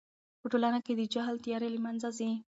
[0.41, 2.31] په ټولنه کې د جهل تیارې له منځه ځي.